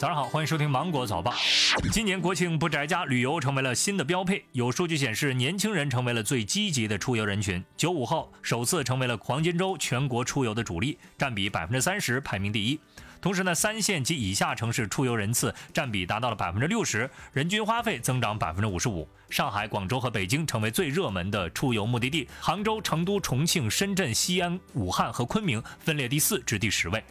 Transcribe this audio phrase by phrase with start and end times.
[0.00, 1.30] 早上好，欢迎收听《芒果早报》。
[1.92, 4.42] 今年国庆不宅家，旅游成为了新的标配。
[4.52, 7.62] 有数据显示，年轻人成为了最积极的出游人群。
[7.76, 12.80] 九五后首次成为了黄金周全国出游的主力，占比百分之三十，排名第一。
[13.20, 19.06] 同时呢，三线及以下城市出游人次占比达到了百分之六十，人均花费增长百分之五十五。
[19.28, 27.04] 上海、广州和北京成为最热门的出游目的地，杭州、成都、重庆、深圳、西安、武汉和昆明分列第四至第十位。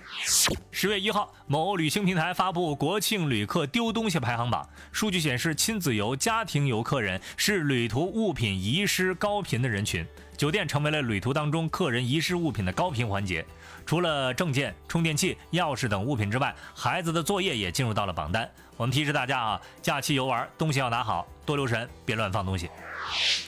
[0.71, 10.05] 十月一号，某旅行平台发布国庆旅客丢东西排行榜，数据显示，亲子游、家庭游客人是旅途物品遗失高频的人群。
[10.39, 13.45] 酒店成为了旅途当中客人遗失物品的高频环节，
[13.85, 18.49] 除了证件、充电器、钥匙等物品之外，孩子的作业也进入到了榜单。
[18.77, 22.69] 我们提示大家啊，假期游玩东西要拿好，多留神，别乱放东西。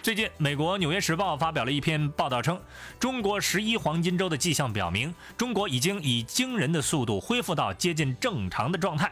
[0.04, 2.60] 最近，美国《纽约时报》发表了一篇报道称，
[3.00, 9.10] 中国十一黄金周的迹象表明，中国已经以惊人的速度恢复到接近正常的状态。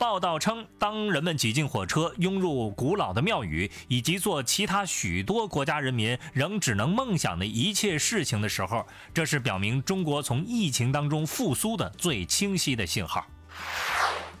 [0.00, 13.26] 报道称，当人们挤进火车、拥入古老的庙宇，以及做其他许多国家人民仍只能梦想的一切事情的时候，这是表明中国从疫情当中复苏的最清晰的信号。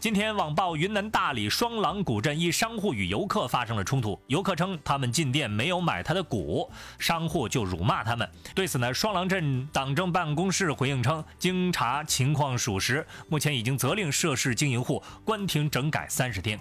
[0.00, 4.18] 今天，网曝云南大理双廊古镇一商户与游客发生了冲突。
[4.28, 8.26] 游客称他们进店没有买他的鼓，商户就辱骂他们。
[8.54, 16.58] 对此呢，双廊镇党政办公室回应称，经查情况属实，目前已经责令涉事经营户关停整改三十天。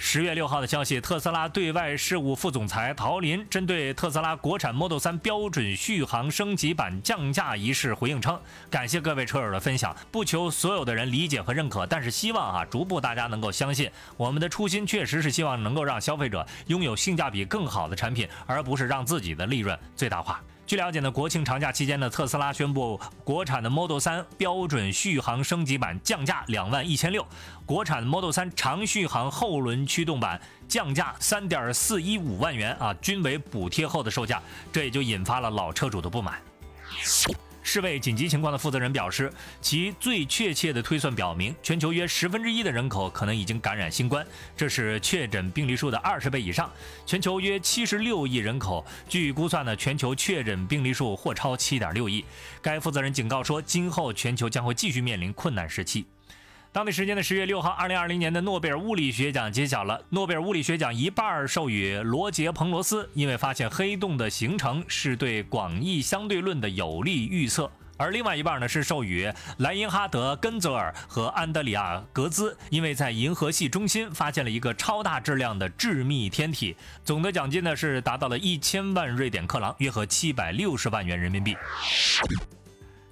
[0.00, 27.26] 十月六号的消息，特斯拉对外事务副总裁陶林针对特斯拉国产 Model 3标准续航升级版降价一事回应称：“感谢各位车友的分享，不求所有的人理解和认可，但是希望啊，逐步大家能够相信我们的初心，确实是希望能够让消费者拥有性价比更好的产品，而不是让自己的利润最大化。”据了解呢，国庆长假期间呢，特斯拉宣布国产的 Model 3标准续航升级版降价两万一千六，
[27.64, 36.38] 国产 Model 3长续航后轮驱动版降价三点四一五万元啊，均为补贴后的售价，这也就引发了老车主的不满。
[37.70, 39.30] 世卫紧急情况的负责人表示，
[39.60, 46.72] 其最确切的推算表明，全球约十分之一的人口可能已经感染新冠，这是确诊病例数的二十倍以上。
[47.04, 52.24] 全球约七十六亿人口，据估算呢，全球确诊病例数或超七点六亿。
[52.62, 56.06] 该负责人警告说，今后全球将会继续面临困难时期。
[56.70, 60.00] 当地时间的十月六号，二零二零年的诺贝尔物理学奖揭晓了。
[60.10, 67.64] 诺贝尔物理学奖一半授予罗杰·彭罗斯，因为发现黑洞的形成是对广义相对论的有力预测；
[67.96, 76.76] 而另外一半呢是授予莱因哈德·根泽尔和安德里亚·格兹，因为在银河系中心发现了一个超大质量的致密天体。
[77.02, 81.56] 总的奖金呢是达到了一千万瑞典克朗，约合七百六十万元人民币。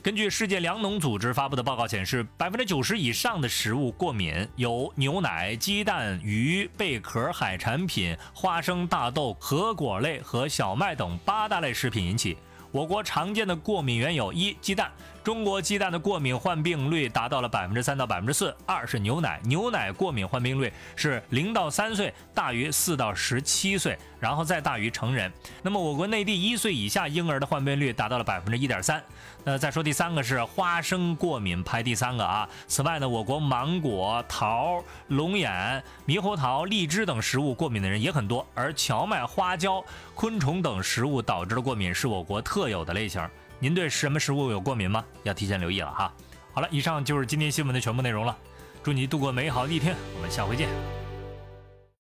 [0.07, 12.39] 根据世界粮农组织发布的报告显示，百分之九十以上的食物过敏由牛奶、鸡蛋、鱼、贝壳、海产品、花生、大豆、核果类和小麦等八大类食品引起。
[12.71, 14.93] 我国常见的过敏原有：一、鸡蛋。
[15.27, 18.57] 中国鸡蛋的过敏患病率达到了百分之三到百分之四。
[18.65, 25.33] 二是牛奶，牛奶过敏患病率是零到三岁，大于四到十七岁，然后再大于成人。
[25.63, 29.03] 那么我国内地一岁以下婴儿的患病率达到了百分之一点三。
[29.43, 32.49] 那再说第三个是花生过敏排第三个啊。
[32.69, 43.21] 此外呢，我国芒果、桃、龙眼、猕猴桃、荔枝等食物过敏的人也很多，而荞麦、花椒、昆虫等食物导致的过敏是我国特有的类型。
[43.59, 45.05] 您对什么食物有过敏吗？
[45.23, 46.13] 要提前留意了哈。
[46.53, 48.37] 好了，以上就是今天新闻的全部内容了。
[48.83, 50.96] 祝你度过美好的一天，我们下回见。